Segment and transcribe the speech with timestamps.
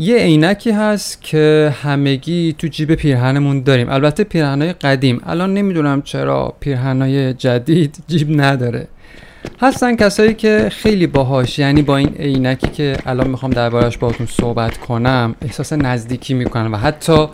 [0.00, 3.88] یه عینکی هست که همگی تو جیب پیرهنمون داریم.
[3.88, 5.20] البته پیرهنهای قدیم.
[5.26, 8.88] الان نمی‌دونم چرا پیرهنهای جدید جیب نداره.
[9.60, 14.78] هستن کسایی که خیلی باهاش یعنی با این عینکی که الان می‌خوام دربارش باهاتون صحبت
[14.78, 17.26] کنم احساس نزدیکی می‌کنن و حتی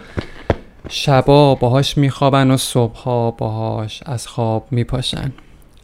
[0.89, 5.33] شبا باهاش میخوابن و صبحها باهاش از خواب میپاشن.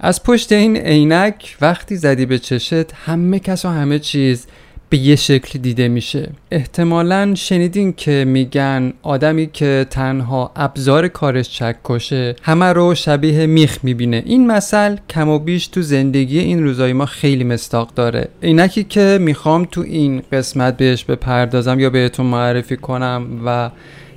[0.00, 4.46] از پشت این عینک وقتی زدی به چشت همه کس و همه چیز
[4.92, 6.30] به یه شکل دیده میشه.
[6.50, 14.22] احتمالا شنیدین که میگن آدمی که تنها ابزار کارش چکشه همه رو شبیه میخ می‌بینه.
[14.26, 18.28] این مثل کم و بیش تو زندگی این روزای ما خیلی مستاق داره.
[18.40, 23.70] اینکی که می‌خوام تو این قسمت بهش بپردازم یا بهتون معرفی کنم و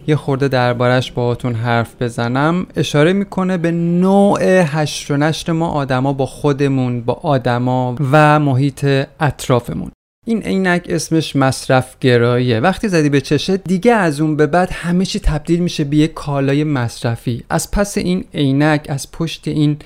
[0.07, 6.13] یه خورده دربارش باهاتون حرف بزنم اشاره می‌کنه به نوع هشت و نشر ما آدما
[6.13, 8.85] با خودمون با آدما و محیط
[9.19, 9.91] اطرافمون.
[10.25, 12.59] این عینک اسمش مصرف گراییه.
[12.59, 16.07] وقتی زدی به چشه دیگه از اون به بعد همه چی تبدیل میشه به یه
[16.07, 17.43] کالای مصرفی.
[17.49, 19.77] از پس این عینک از پشت این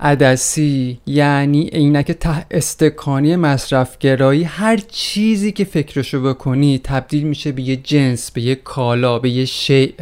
[0.00, 7.76] عدسی یعنی عینک ته استکانی مصرفگرایی هر چیزی که فکرشو بکنی تبدیل میشه به یه
[7.76, 9.92] جنس به یه کالا به یه شیء.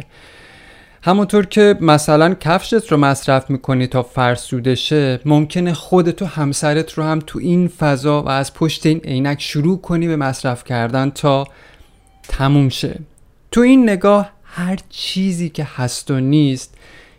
[1.01, 7.03] همونطور که مثلا کفشت رو مصرف می‌کنی تا فرسوده شه ممکنه خودت و همسرت رو
[7.03, 11.47] هم تو این فضا و از پشت این عینک شروع کنی به مصرف کردن تا
[12.27, 12.99] تموم شه.
[13.51, 16.75] تو این نگاه هر چیزی که هست و نیست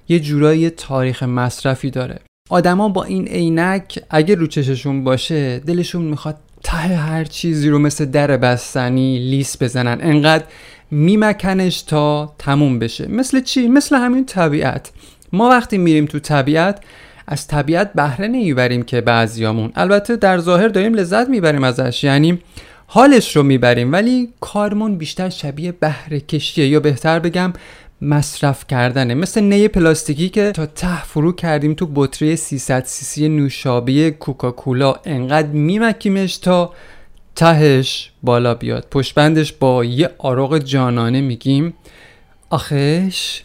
[0.08, 2.20] یه جورایی تاریخ مصرفی داره.
[2.50, 8.04] آدما با این عینک اگه رو چششون باشه دلشون می‌خواد ته هر چیزی رو مثل
[8.04, 9.98] در بستنی لیس بزنن.
[10.00, 10.44] انقدر
[10.90, 13.08] میمکنش تا تموم بشه.
[13.08, 14.90] مثل چی؟ مثل همین طبیعت.
[15.32, 16.80] ما وقتی میریم تو طبیعت
[17.26, 19.72] از طبیعت بهره نمی‌بریم که بعضیامون.
[19.74, 22.04] البته در ظاهر داریم لذت می‌بریم ازش.
[22.04, 22.38] یعنی
[22.86, 27.52] حالش رو می‌بریم ولی کارمون بیشتر شبیه بهره کشیه یا بهتر بگم
[28.02, 29.14] مصرف کردنه.
[29.14, 34.94] مثل نی پلاستیکی که تا ته فرو کردیم تو بطری 300 سیسی نوشابه کوکاکولا.
[35.04, 36.72] انقدر میمکیمش تا
[37.36, 38.86] تهش بالا بیاد.
[38.90, 41.74] پشبندش با یه آراغ جانانه میگیم.
[42.50, 43.42] آخش.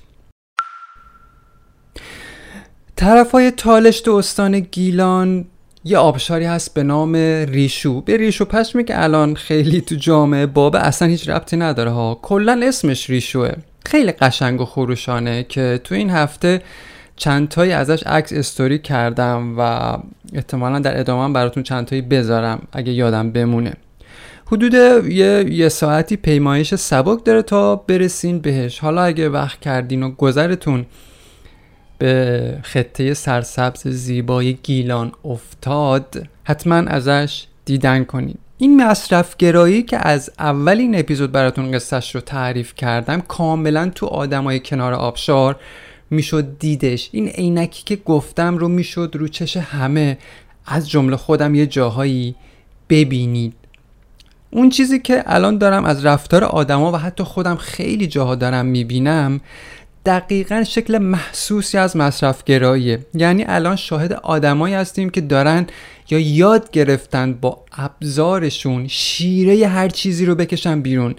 [2.96, 5.46] طرف های تالشت استان گیلان
[5.84, 7.16] یه آبشاری هست به نام
[7.50, 8.02] ریشو.
[8.02, 12.20] به ریشو پشمی که الان خیلی تو جامعه بابه اصلا هیچ ربطی نداره ها.
[12.22, 13.52] کلا اسمش ریشوه.
[13.86, 16.62] خیلی قشنگ و خروشانه که تو این هفته
[17.16, 19.98] چند تایی ازش عکس استوری کردم و
[20.34, 23.74] احتمالا در ادامه براتون چند تایی بذارم اگه یادم بمونه.
[24.46, 28.80] حدود یه, یه ساعتی پیمایش سبک داره تا برسین بهش.
[28.80, 30.86] حالا اگه وقت کردین و گذرتون
[31.98, 40.32] به خطه سرسبز زیبای گیلان افتاد حتما ازش دیدن کنید این مصرف گرایی که از
[40.40, 45.56] اولین اپیزود براتون قصهش رو تعریف کردم کاملا تو آدمای کنار آبشار
[46.10, 47.10] می‌شد دیدش.
[47.12, 50.18] این عینکی که گفتم رو می‌شد رو چش همه.
[50.66, 52.36] از جمله خودم یه جاهایی
[52.90, 53.54] ببینید.
[54.52, 59.42] اون چیزی که الان دارم از رفتار آدما و حتی خودم خیلی جاها دارم می‌بینم
[60.06, 65.68] دقیقا شکل محسوسی از مصرف گراییه یعنی الان شاهد آدمایی هستیم که دارن
[66.10, 71.16] یا یاد گرفتن با ابزارشون شیره هر چیزی رو بکشن بیرون.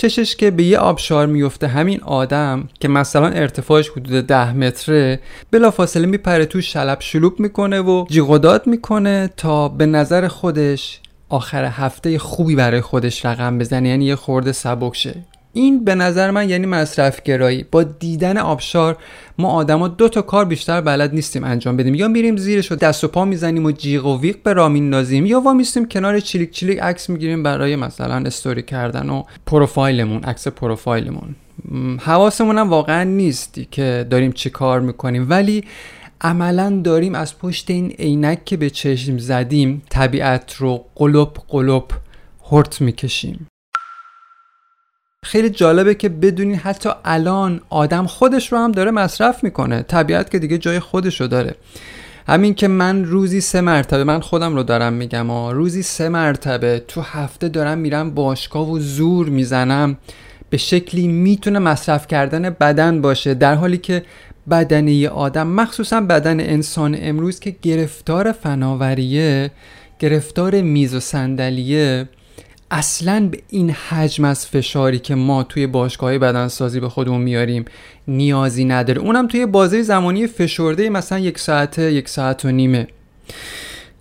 [0.00, 6.06] چشش که به یه آبشار میفته همین آدم که مثلا ارتفاعش حدود ده متره بلافاصله
[6.06, 12.56] میپره تو شلب شلوب می‌کنه و جیغداد می‌کنه تا به نظر خودش آخر هفته خوبی
[12.56, 15.14] برای خودش رقم بزنه یعنی یه خورده سبک شه.
[15.52, 18.96] این به نظر من یعنی مصرف گرایی با دیدن آبشار
[19.38, 21.94] ما آدما دو تا کار بیشتر بلد نیستیم انجام بدیم.
[21.94, 25.26] یا میریم زیرش و دست و پا می‌زنیم و جیغ و ویق به رامین نازیم
[25.26, 31.34] یا وامیستیم کنار چلیک چلیک عکس می‌گیریم برای مثلا استوری کردن و پروفایلمون عکس پروفایلمون.
[32.00, 35.26] حواسمون هم واقعا نیستی که داریم چی کار می‌کنیم.
[35.30, 35.64] ولی
[36.20, 41.84] عملا داریم از پشت این عینک که به چشم زدیم طبیعت رو قلب قلب
[42.50, 43.46] هرت می‌کشیم.
[45.24, 49.82] خیلی جالبه که بدونین حتی الان آدم خودش رو هم داره مصرف می‌کنه.
[49.82, 51.54] طبیعت که دیگه جای خودش رو داره.
[52.28, 56.84] همین که من روزی سه مرتبه من خودم رو دارم میگم ها روزی سه مرتبه
[56.88, 59.98] تو هفته دارم میرم باشگاه و زور می‌زنم.
[60.50, 63.34] به شکلی می‌تونه مصرف کردن بدن باشه.
[63.34, 64.02] در حالی که
[64.50, 69.50] بدن یه آدم مخصوصا بدن انسان امروز که گرفتار فناوریه
[69.98, 72.08] گرفتار میز و صندلیه
[72.70, 77.64] اصلا به این حجم از فشاری که ما توی باشگاه بدنسازی به خودمون میاریم
[78.08, 79.00] نیازی نداره.
[79.00, 82.88] اونم توی بازه زمانی فشرده مثلا یک ساعته یک ساعت و نیمه.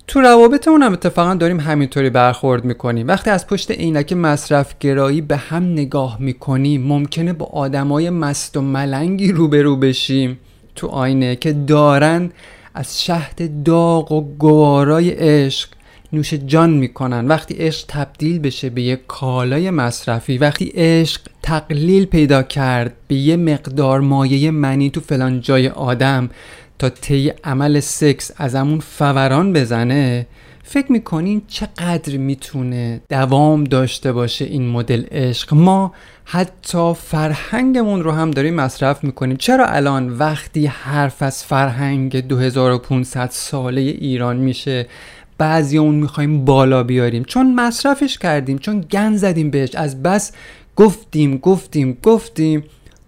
[0.08, 3.08] تو روابطمون هم اتفاقا داریم همینطوری برخورد می‌کنیم.
[3.08, 8.62] وقتی از پشت عینک مصرف گرایی به هم نگاه می‌کنیم ممکنه با آدمای مست و
[8.62, 10.40] ملنگی روبرو بشیم
[10.76, 12.32] تو آینه که دارن
[12.74, 15.70] از شهد داغ و گوارای عشق
[16.14, 17.28] نوش جان می‌کنن.
[17.28, 23.38] وقتی عشق تبدیل بشه به یک کالای مصرفی وقتی عشق تقلیل پیدا کرد به یه
[23.38, 26.30] مقدار مایه منی تو فلان جای آدم
[26.80, 30.28] تا طی عمل سکس از همون فوران بزنه
[30.64, 35.94] فکر می‌کنین چقدر می‌تونه دوام داشته باشه این مدل عشق؟ ما
[36.26, 39.38] حتی فرهنگمون رو هم داریم مصرف می‌کنیم.
[39.38, 44.88] چرا الان وقتی حرف از فرهنگ 2500 ساله ایران میشه
[45.40, 47.24] بعضی اون می‌خوایم بالا بیاریم.
[47.24, 49.76] چون مصرفش کردیم چون گن زدیم بهش.
[49.76, 50.32] از بس
[50.76, 52.64] گفتیم گفتیم گفتیم.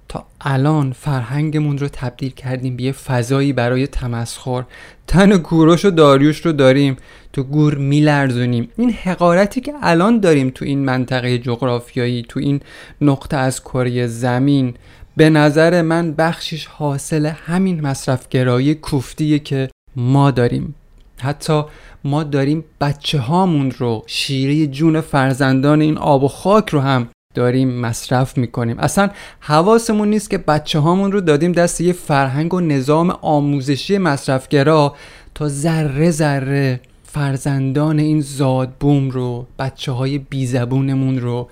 [0.09, 4.63] تا الان فرهنگمون رو تبدیل کردیم به یه فضایی برای تمسخر.
[5.07, 6.97] تن کوروش و داریوش رو داریم
[7.33, 8.69] تو گور میلرزونیم.
[8.77, 12.59] این حقارتی که الان داریم تو این منطقه جغرافیایی تو این
[13.01, 14.73] نقطه از کره زمین
[15.17, 20.75] به نظر من بخشش حاصل همین مصرفگرایی کوفتیه که ما داریم.
[21.21, 21.63] حتی
[22.03, 27.69] ما داریم بچه هامون رو شیره جون فرزندان این آب و خاک رو هم داریم
[27.69, 28.79] مصرف می‌کنیم.
[28.79, 29.09] اصلا
[29.39, 34.95] حواسمون نیست که بچه هامون رو دادیم دست یه فرهنگ و نظام آموزشی مصرفگرا
[35.35, 41.49] تا ذره ذره فرزندان این زادبوم رو بچه های بیزبونمون رو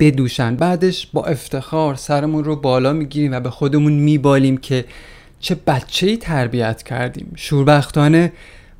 [0.00, 0.56] بدوشن.
[0.56, 4.84] بعدش با افتخار سرمون رو بالا می‌گیریم و به خودمون میبالیم که
[5.40, 7.32] چه بچه ای تربیت کردیم.
[7.36, 8.32] شوربختانه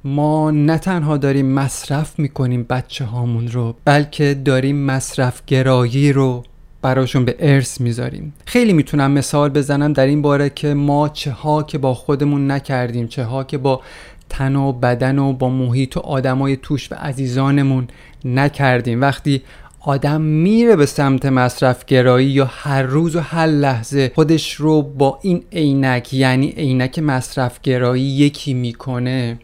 [0.06, 6.42] ما نه تنها داریم مصرف می‌کنیم بچه هامون رو بلکه داریم مصرف گرایی رو
[6.82, 8.34] براشون به ارث می‌ذاریم.
[8.46, 13.06] خیلی می‌تونم مثال بزنم در این باره که ما چه ها که با خودمون نکردیم
[13.06, 13.80] چه ها که با
[14.28, 17.88] تن و بدن و با محیط و آدمای توش و عزیزانمون
[18.24, 19.00] نکردیم.
[19.00, 19.42] وقتی
[19.80, 25.18] آدم میره به سمت مصرف گرایی یا هر روز و هر لحظه خودش رو با
[25.22, 29.38] این عینک یعنی عینک مصرف گرایی یکی می‌کنه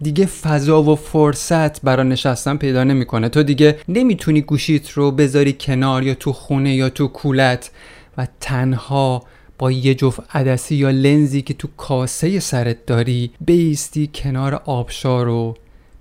[0.00, 3.28] دیگه فضا و فرصت برای نشستن پیدا نمی‌کنه.
[3.28, 7.70] تو دیگه نمی‌تونی گوشیت رو بذاری کنار یا تو خونه یا تو کولت
[8.18, 9.22] و تنها
[9.58, 15.56] با یه جفت عدسی یا لنزی که تو کاسه سرت داری بیستی کنار آبشار رو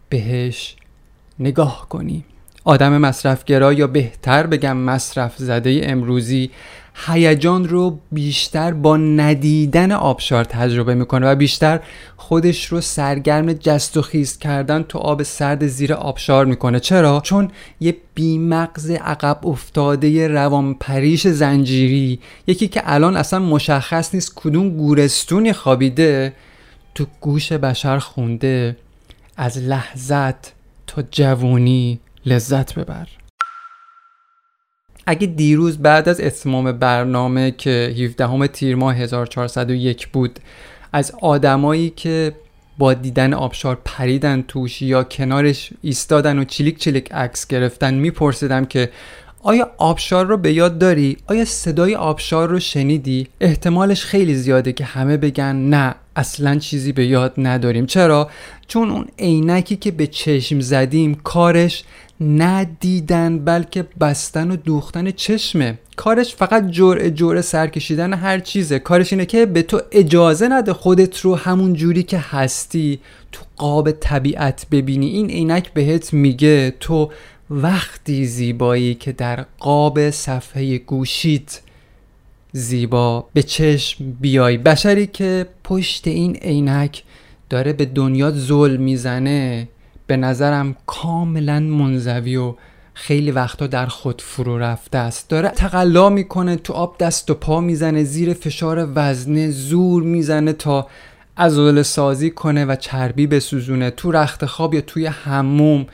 [0.09, 0.75] بهش
[1.39, 2.25] نگاه کنی.
[2.63, 6.51] آدم مصرفگرا یا بهتر بگم مصرف زده امروزی
[6.93, 11.79] هیجان رو بیشتر با ندیدن آبشار تجربه می‌کنه و بیشتر
[12.17, 16.79] خودش رو سرگرم جست و خیز کردن تو آب سرد زیر آبشار می‌کنه.
[16.79, 24.33] چرا؟ چون یه بیمغز عقب افتاده روان پریش زنجیری یکی که الان اصلا مشخص نیست
[24.35, 26.33] کدوم گورستونی خوابیده
[26.95, 28.77] تو گوش بشر خونده.
[29.37, 30.53] از لحظت
[30.87, 33.07] تا جوونی لذت ببر.
[35.05, 40.39] اگه دیروز بعد از اتمام برنامه که 17 تیر ماه 1401 بود
[40.93, 42.35] از آدمایی که
[42.77, 48.89] با دیدن آبشار پریدن توش یا کنارش ایستادن و چلیک چلیک عکس گرفتن میپرسیدم که
[49.43, 54.83] آیا آبشار رو به یاد داری؟ آیا صدای آبشار رو شنیدی؟ احتمالش خیلی زیاده که
[54.83, 57.85] همه بگن نه اصلا چیزی به یاد نداریم.
[57.85, 58.29] چرا؟
[58.67, 61.83] چون اون عینکی که به چشم زدیم کارش
[62.21, 65.79] ندیدن بلکه بستن و دوختن چشمه.
[65.95, 68.79] کارش فقط جرعه جرعه سر کشیدن هر چیزه.
[68.79, 72.99] کارش اینه که به تو اجازه نده خودت رو همون جوری که هستی
[73.31, 75.07] تو قاب طبیعت ببینی.
[75.07, 77.11] این عینک بهت میگه تو
[77.49, 81.61] وقتی زیبایی که در قاب صفحه گوشیت
[82.55, 84.57] زیبا به چشم بیای.
[84.57, 87.03] بشری که پشت این عینک
[87.49, 89.67] داره به دنیا ظلم می‌زنه
[90.07, 92.55] به نظرم کاملا منزوی و
[92.93, 95.29] خیلی وقتا در خود فرو رفته است.
[95.29, 100.87] داره تقلا می‌کنه تو آب دست و پا می‌زنه زیر فشار وزنه زور می‌زنه تا
[101.35, 103.89] ازول سازی کنه و چربی بسوزونه.
[103.89, 105.85] تو رخت خواب یا توی هموم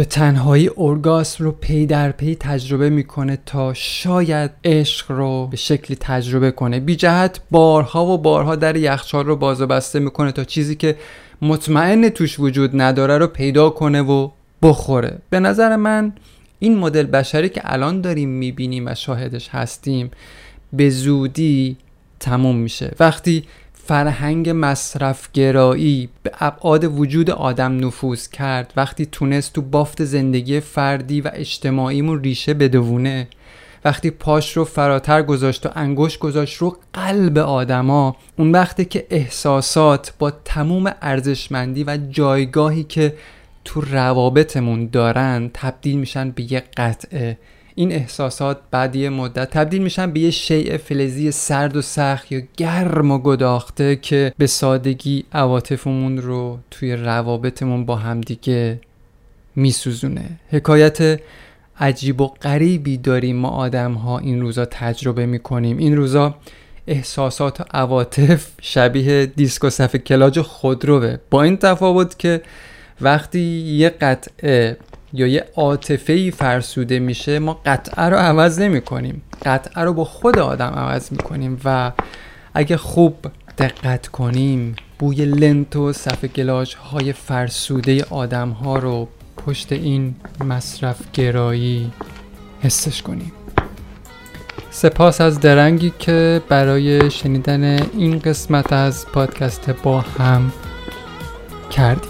[0.00, 5.96] به تنهایی ارگاسم رو پی در پی تجربه می‌کنه تا شاید عشق رو به شکلی
[6.00, 6.80] تجربه کنه.
[6.80, 10.96] بی جهت بارها و بارها در یخچال رو باز و بسته می‌کنه تا چیزی که
[11.42, 14.28] مطمئن توش وجود نداره رو پیدا کنه و
[14.62, 15.18] بخوره.
[15.30, 16.12] به نظر من
[16.58, 20.10] این مدل بشری که الان داریم می‌بینیم و شاهدش هستیم
[20.72, 21.76] به زودی
[22.20, 22.94] تموم میشه.
[23.00, 23.44] وقتی
[23.90, 28.72] فرهنگ مصرفگرایی به ابعاد وجود آدم نفوذ کرد.
[28.76, 33.28] وقتی تونست تو بافت زندگی فردی و اجتماعیمون ریشه بدونه
[33.84, 40.12] وقتی پاش رو فراتر گذاشت و انگشت گذاشت رو قلب آدما اون وقتی که احساسات
[40.18, 43.14] با تموم ارزشمندی و جایگاهی که
[43.64, 47.38] تو روابطمون دارن تبدیل میشن به یه قطعه.
[47.74, 52.42] این احساسات بعد یه مدت تبدیل میشن به یه شیء فلزی سرد و سخت یا
[52.56, 58.80] گرم و گداخته که به سادگی عواطفمون رو توی روابطمون با همدیگه
[59.56, 60.24] میسوزونه.
[60.48, 61.20] حکایت
[61.80, 65.78] عجیب و غریبی داریم ما آدم ها این روزا تجربه می‌کنیم.
[65.78, 66.34] این روزا
[66.86, 71.16] احساسات و عواطف شبیه دیسک و صفحه کلاج خودروه.
[71.30, 72.42] با این تفاوت که
[73.00, 74.76] وقتی یه قطعه
[75.12, 80.38] یا یه عاطفه فرسوده میشه ما قطعه رو عوض نمی کنیم قطعه رو با خود
[80.38, 81.92] آدم عوض می کنیم و
[82.54, 83.14] اگه خوب
[83.58, 89.08] دقت کنیم بوی لنت و صفحه گلاج های فرسوده آدم ها رو
[89.46, 90.14] پشت این
[90.44, 91.92] مصرف گرایی
[92.62, 93.32] حسش کنیم.
[94.70, 97.62] سپاس از درنگی که برای شنیدن
[97.92, 100.52] این قسمت از پادکست با هم
[101.70, 102.09] کردیم